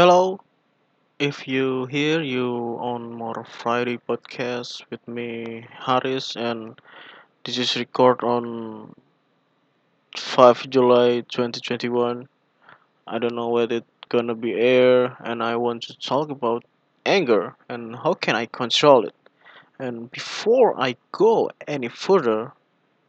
[0.00, 0.40] Hello,
[1.18, 6.80] if you hear you on more Friday podcast with me Haris and
[7.44, 8.94] this is record on
[10.16, 12.26] 5 July 2021.
[13.06, 16.64] I don't know whether it's gonna be air and I want to talk about
[17.04, 19.16] anger and how can I control it.
[19.78, 22.52] And before I go any further,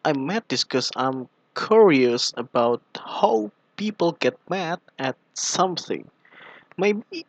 [0.04, 6.12] I might discuss I'm curious about how people get mad at something.
[6.78, 7.26] Maybe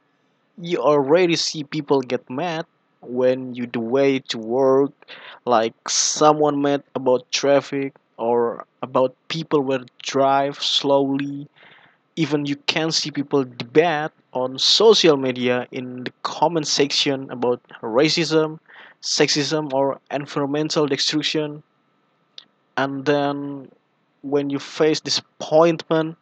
[0.61, 2.67] you already see people get mad
[3.01, 4.93] when you the way to work
[5.45, 11.49] like someone mad about traffic or about people will drive slowly.
[12.15, 18.59] Even you can see people debate on social media in the comment section about racism
[19.03, 21.63] sexism or environmental destruction.
[22.77, 23.71] And then
[24.23, 26.17] when you face disappointment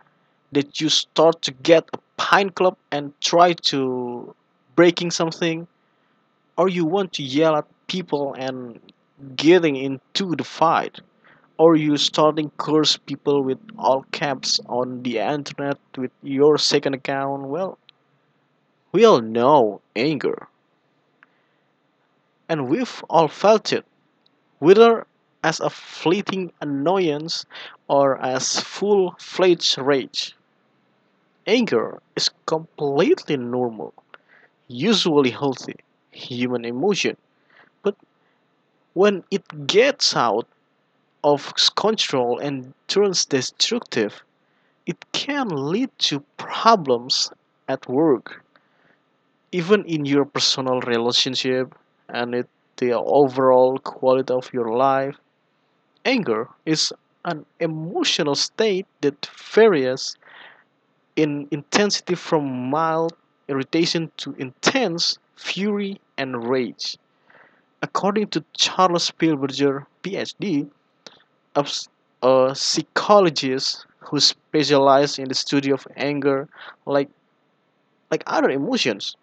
[0.52, 4.34] that you start to get a pine club and try to
[4.76, 5.66] breaking something
[6.58, 8.78] or you want to yell at people and
[9.36, 11.00] getting into the fight
[11.56, 17.44] or you starting curse people with all caps on the internet with your second account
[17.44, 17.78] well
[18.92, 20.48] we all know anger.
[22.48, 23.84] And we've all felt it
[24.58, 25.06] whether
[25.42, 27.46] as a fleeting annoyance
[27.88, 30.34] or as full-fledged rage
[31.46, 33.92] anger is completely normal
[34.68, 35.76] usually healthy
[36.10, 37.16] human emotion
[37.82, 37.96] but
[38.94, 40.46] when it gets out
[41.22, 44.22] of control and turns destructive,
[44.86, 47.30] it can lead to problems
[47.68, 48.44] at work,
[49.52, 51.74] even in your personal relationship
[52.08, 55.16] and it, the overall quality of your life.
[56.04, 56.92] Anger is
[57.24, 60.16] an emotional state that varies
[61.16, 63.12] in intensity from mild
[63.48, 66.96] irritation to intense fury and rage.
[67.82, 70.70] According to Charles Spielberger, PhD,
[72.22, 76.48] a psychologist who specializes in the study of anger
[76.86, 77.08] like
[78.10, 79.16] like other emotions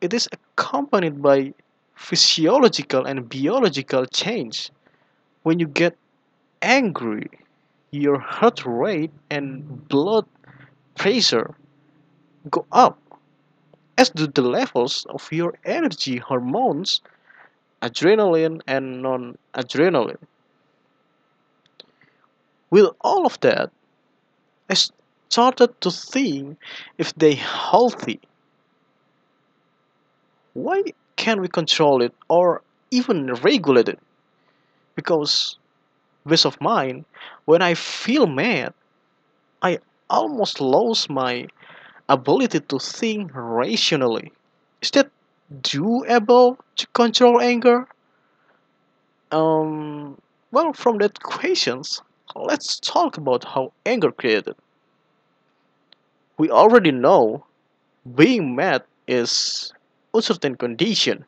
[0.00, 1.52] it is accompanied by
[1.94, 4.70] physiological and biological change
[5.42, 5.96] when you get
[6.62, 7.28] angry
[7.90, 10.26] your heart rate and blood
[10.98, 11.54] pressure
[12.50, 12.98] go up
[13.96, 17.00] as do the levels of your energy hormones
[17.82, 20.24] adrenaline and noradrenaline
[22.70, 23.70] with all of that
[24.70, 26.58] i started to think
[26.98, 28.20] if they healthy
[30.54, 30.82] why
[31.16, 33.98] can't we control it or even regulate it?
[34.94, 35.56] Because
[36.28, 37.04] peace of mind,
[37.44, 38.74] when I feel mad,
[39.62, 39.78] I
[40.10, 41.48] almost lose my
[42.08, 44.32] ability to think rationally.
[44.82, 45.10] Is that
[45.60, 47.86] doable to control anger?
[49.30, 50.20] Um,
[50.52, 52.02] well, from that questions,
[52.34, 54.56] let's talk about how anger created.
[56.38, 57.44] We already know
[58.14, 59.72] being mad is
[60.14, 61.24] a certain condition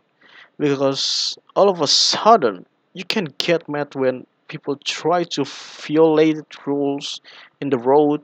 [0.58, 7.20] because all of a sudden you can get mad when people try to violate rules
[7.60, 8.20] in the road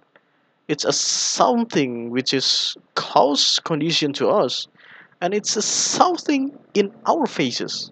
[0.68, 4.68] it's a something which is close condition to us
[5.20, 7.90] and it's a something in our faces.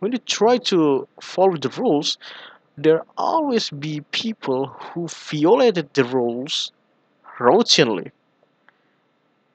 [0.00, 2.18] When you try to follow the rules
[2.76, 6.72] there always be people who violated the rules
[7.38, 8.10] routinely.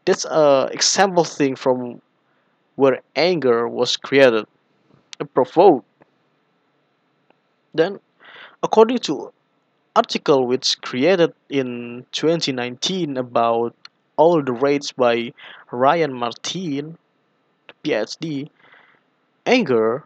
[0.06, 2.02] That's a example thing from
[2.76, 4.46] where anger was created
[5.20, 5.86] and provoked.
[7.76, 8.00] Then
[8.64, 9.32] according to
[9.96, 13.76] article which created in 2019 about
[14.18, 15.34] all the Rage by
[15.72, 16.98] Ryan Martin,
[17.84, 18.50] PhD,
[19.46, 20.06] anger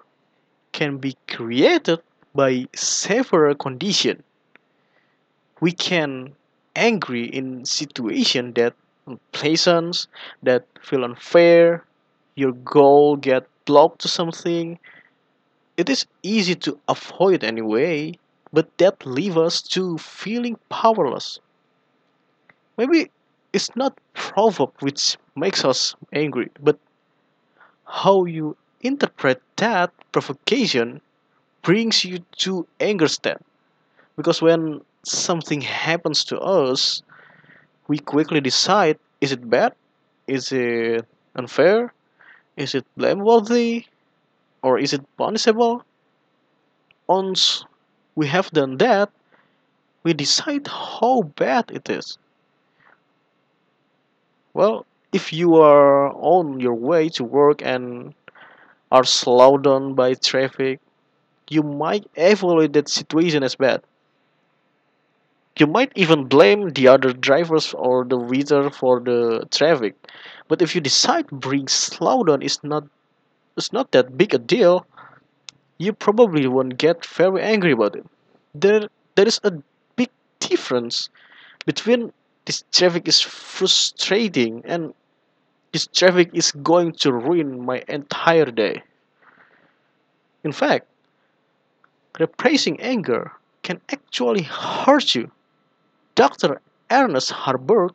[0.72, 2.00] can be created
[2.34, 4.24] by several conditions.
[5.62, 6.36] We can
[6.76, 8.74] angry in situation that
[9.08, 10.08] unpleasant,
[10.44, 11.86] that feel unfair,
[12.36, 14.80] your goal get blocked to something.
[15.78, 18.18] It is easy to avoid anyway,
[18.56, 21.40] but that leaves us to feeling powerless.
[22.78, 23.12] Maybe
[23.52, 26.80] it's not provoke which makes us angry, but
[27.84, 31.02] how you interpret that provocation
[31.64, 33.44] brings you to anger state.
[34.16, 37.04] Because when something happens to us,
[37.90, 39.76] we quickly decide is it bad?
[40.28, 41.06] Is it
[41.36, 41.94] unfair?
[42.56, 43.86] Is it blameworthy?
[44.64, 45.84] Or is it punishable?
[47.08, 47.66] Once
[48.16, 49.10] we have done that,
[50.04, 52.18] we decide how bad it is.
[54.56, 58.16] Well, If you are on your way to work and
[58.92, 60.82] are slowed down by traffic,
[61.50, 63.84] you might evaluate that situation as bad.
[65.60, 69.96] You might even blame the other drivers or the weather for the traffic.
[70.48, 72.86] But if you decide being slowed down is not
[73.58, 74.86] is not that big a deal,
[75.78, 78.06] you probably won't get very angry about it.
[78.54, 79.52] There there is a
[79.96, 81.10] big difference
[81.66, 82.12] between
[82.46, 84.94] this traffic is frustrating and
[85.72, 88.84] this traffic is going to ruin my entire day.
[90.44, 90.88] In fact,
[92.20, 93.32] repressing anger
[93.64, 95.32] can actually hurt you.
[96.14, 96.62] Dr.
[96.90, 97.94] Ernest Harburg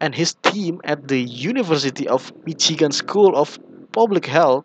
[0.00, 3.58] and his team at the University of Michigan School of
[3.92, 4.64] Public Health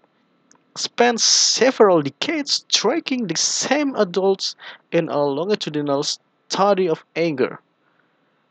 [0.76, 4.56] spent several decades tracking the same adults
[4.92, 7.60] in a longitudinal study of anger.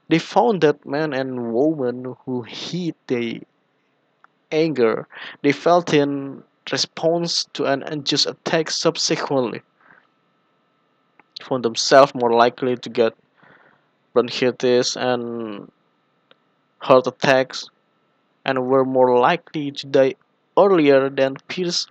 [0.08, 3.40] They found that men and women who hid their
[4.52, 5.06] anger
[5.42, 9.62] they felt in response to an unjust attack subsequently
[11.42, 13.14] found themselves more likely to get
[14.12, 15.70] bronchitis and
[16.78, 17.68] heart attacks
[18.44, 20.14] and were more likely to die
[20.58, 21.86] earlier than peers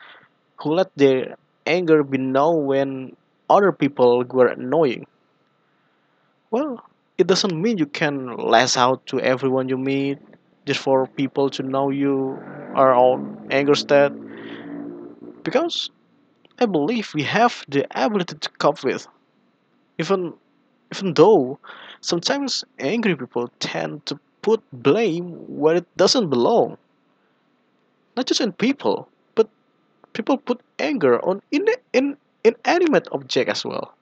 [0.61, 3.15] who let their anger be known when
[3.50, 5.06] other people were annoying.
[6.51, 6.83] Well,
[7.17, 10.19] it doesn't mean you can lash out to everyone you meet
[10.65, 12.38] just for people to know you
[12.75, 14.11] are on anger state
[15.44, 15.89] because
[16.59, 19.07] I believe we have the ability to cope with.
[20.00, 20.33] Even
[20.94, 21.59] even though
[22.01, 26.77] sometimes angry people tend to put blame where it doesn't belong.
[28.15, 29.08] Not just in people
[30.13, 33.94] people put anger on in in inanimate object as well.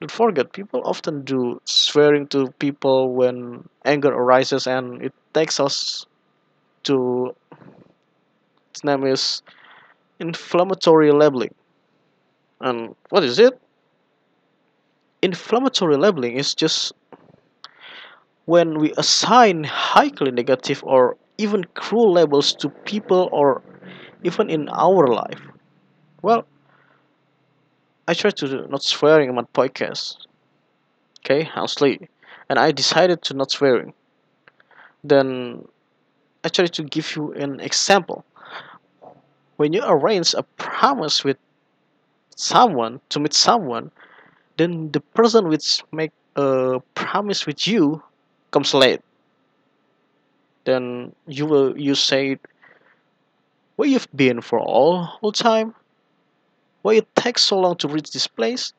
[0.00, 6.06] Don't forget people often do swearing to people when anger arises and it takes us
[6.84, 7.34] to
[8.70, 9.42] its name is
[10.18, 11.54] inflammatory labeling.
[12.60, 13.60] And what is it?
[15.22, 16.92] Inflammatory labeling is just
[18.46, 23.62] when we assign highly negative or even cruel labels to people or
[24.22, 25.40] even in our life.
[26.22, 26.46] Well
[28.08, 30.16] i try to not swearing in my podcast
[31.20, 32.08] okay honestly
[32.48, 33.92] and i decided to not swearing.
[35.04, 35.64] Then
[36.44, 38.24] i try to give you an example.
[39.56, 41.36] When you arrange a promise with
[42.34, 43.90] someone to meet someone
[44.56, 48.02] then the person which make a promise with you
[48.50, 49.00] comes late.
[50.64, 52.38] Then you will you say
[53.80, 55.74] where you've been for all whole time?
[56.82, 58.74] Why it takes so long to reach this place?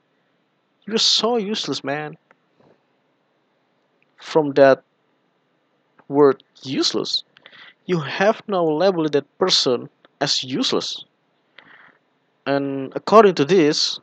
[0.86, 2.18] You're so useless man.
[4.18, 4.83] From that
[6.07, 7.24] word useless
[7.88, 9.89] you have now labeled that person
[10.19, 11.03] as useless.
[12.45, 14.00] And according to this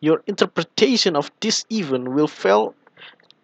[0.00, 2.74] your interpretation of this event will fail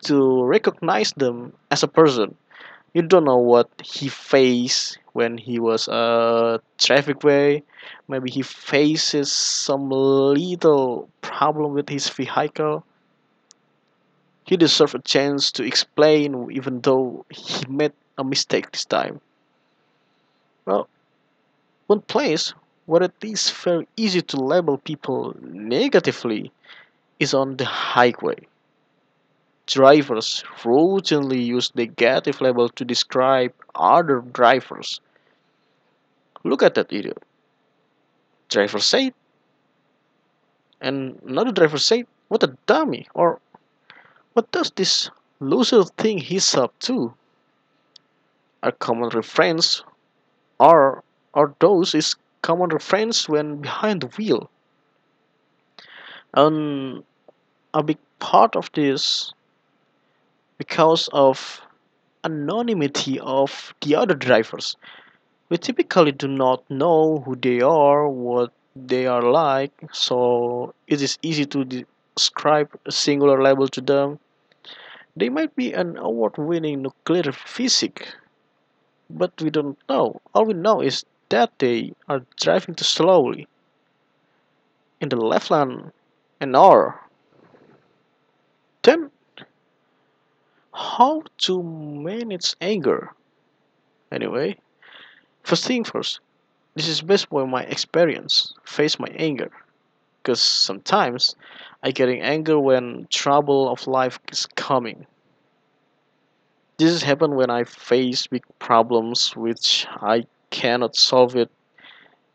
[0.05, 2.35] to recognize them as a person.
[2.93, 7.62] You don't know what he faced when he was a traffic way
[8.08, 12.84] maybe he faces some little problem with his vehicle.
[14.44, 19.20] He deserves a chance to explain even though he made a mistake this time.
[20.66, 20.88] Well
[21.87, 22.52] one place
[22.87, 26.50] where it is very easy to label people negatively
[27.21, 28.47] is on the highway.
[29.66, 35.00] Drivers routinely use negative label to describe other drivers
[36.45, 37.19] look at that idiot.
[38.49, 39.15] Driver said
[40.81, 43.41] and another driver said what a dummy or
[44.35, 45.11] what does this
[45.41, 47.15] loser think he's up to?
[48.63, 49.83] A common reference
[50.61, 54.51] are are those is common reference when behind the wheel.
[56.35, 57.05] And
[57.73, 59.33] a big part of this
[60.59, 61.61] because of
[62.25, 64.77] anonymity of the other drivers
[65.49, 71.19] we typically do not know who they are what they are like so it is
[71.23, 71.65] easy to
[72.15, 74.19] describe a singular label to them.
[75.17, 78.09] They might be an award-winning nuclear physic
[79.11, 80.21] but we don't know.
[80.35, 83.47] All we know is that they are driving too slowly
[85.01, 85.93] in the left lane
[86.41, 87.01] an hour.
[88.83, 89.11] Then
[90.73, 93.13] how to manage anger?
[94.11, 94.59] Anyway
[95.45, 96.21] first thing first
[96.75, 99.51] this is based on my experience face my anger
[100.23, 101.37] because sometimes
[101.85, 105.07] i getting anger when trouble of life is coming
[106.79, 111.51] This has happened when I face big problems which I cannot solve it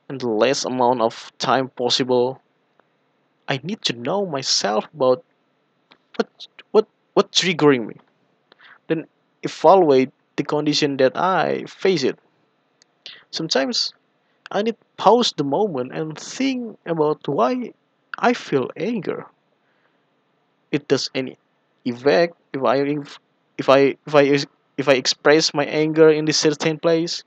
[0.09, 2.41] in the less amount of time possible.
[3.47, 5.23] I need to know myself about
[6.15, 7.95] what what what triggering me.
[8.87, 9.07] Then
[9.43, 12.19] evaluate the condition that I face it.
[13.31, 13.93] Sometimes
[14.51, 17.73] I need pause the moment and think about why
[18.19, 19.27] I feel anger.
[20.71, 21.37] It does any
[21.85, 22.77] effect if I
[23.59, 24.21] if I if I
[24.77, 27.23] if I express my anger in this certain place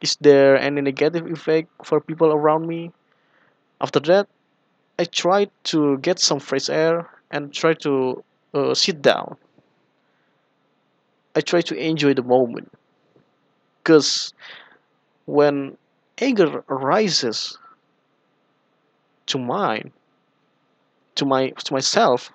[0.00, 2.92] Is there any negative effect for people around me?
[3.80, 4.28] After that,
[4.98, 8.24] I try to get some fresh air and try to
[8.54, 9.36] uh, sit down.
[11.36, 12.72] I try to enjoy the moment
[13.82, 14.32] because
[15.26, 15.76] when
[16.18, 17.58] anger arises
[19.26, 19.92] to mine,
[21.14, 22.32] to my to myself,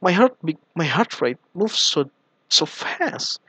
[0.00, 0.36] my heart
[0.74, 2.10] my heart rate moves so
[2.48, 3.40] so fast,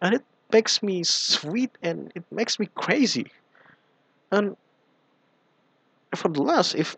[0.00, 3.26] and it makes me sweet and it makes me crazy.
[4.30, 4.56] And
[6.14, 6.96] for the last, if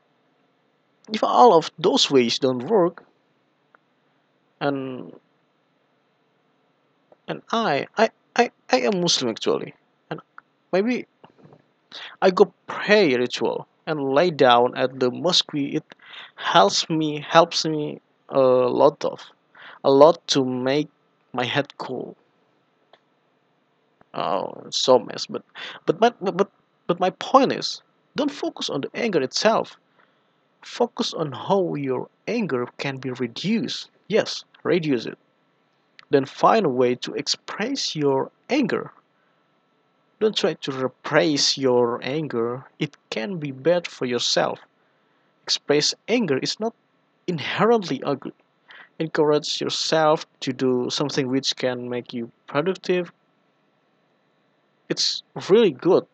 [1.12, 3.04] if all of those ways don't work,
[4.60, 5.12] and
[7.28, 9.74] and I I I, I am Muslim actually,
[10.76, 11.06] maybe
[12.20, 15.54] I go pray ritual and lay down at the mosque.
[15.54, 15.84] It
[16.34, 18.40] helps me helps me a
[18.82, 19.18] lot of
[19.84, 20.88] a lot to make
[21.32, 22.16] my head cool.
[24.12, 25.42] Oh, so mess, but
[25.86, 26.50] but but but but,
[26.88, 27.82] but my point is,
[28.16, 29.76] don't focus on the anger itself.
[30.62, 33.90] Focus on how your anger can be reduced.
[34.08, 35.18] Yes, reduce it.
[36.10, 38.90] Then find a way to express your anger
[40.18, 42.64] Don't try to repress your anger.
[42.78, 44.58] It can be bad for yourself.
[45.42, 46.74] Express anger is not
[47.26, 48.32] inherently ugly.
[48.98, 53.12] Encourage yourself to do something which can make you productive.
[54.88, 56.06] It's really good.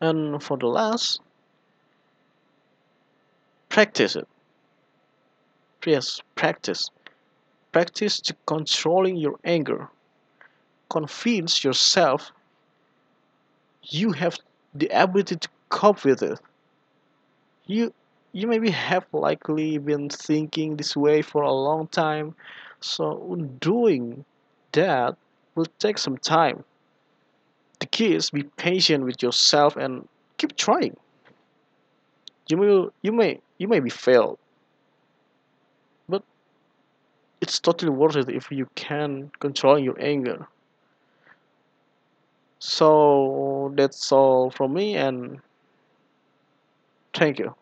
[0.00, 1.20] And for the last,
[3.70, 4.28] practice it.
[5.86, 6.90] Yes, practice.
[7.72, 9.88] Practice to controlling your anger.
[10.88, 12.32] Convince yourself
[13.82, 14.38] you have
[14.74, 16.40] the ability to cope with it.
[17.66, 17.92] You
[18.32, 22.34] you maybe have likely been thinking this way for a long time,
[22.80, 24.24] so doing
[24.72, 25.16] that
[25.54, 26.64] will take some time.
[27.80, 30.96] The key is be patient with yourself and keep trying.
[32.48, 34.38] You may you may you may be failed,
[36.08, 36.22] but
[37.40, 40.46] it's totally worth it if you can control your anger.
[42.58, 45.40] So that's all from me and
[47.14, 47.54] thank you.